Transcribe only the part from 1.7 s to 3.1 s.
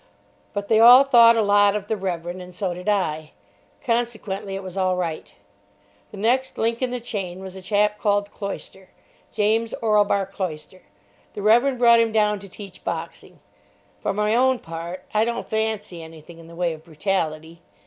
of the Reverend, and so did